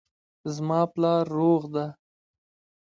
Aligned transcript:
زما 0.55 0.81
پلار 0.93 1.23
روغ 1.37 1.61
ده 1.73 1.85